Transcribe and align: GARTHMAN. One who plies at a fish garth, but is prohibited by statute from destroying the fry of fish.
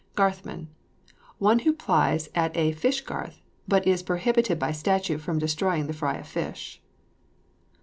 GARTHMAN. 0.15 0.67
One 1.37 1.59
who 1.59 1.73
plies 1.73 2.27
at 2.33 2.57
a 2.57 2.71
fish 2.71 3.01
garth, 3.01 3.39
but 3.67 3.85
is 3.85 4.01
prohibited 4.01 4.57
by 4.57 4.71
statute 4.71 5.19
from 5.21 5.37
destroying 5.37 5.85
the 5.85 5.93
fry 5.93 6.15
of 6.15 6.27
fish. 6.27 6.81